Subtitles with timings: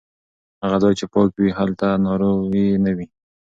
[0.63, 3.05] هغه ځای چې پاک وي هلته ناروغي نه وي.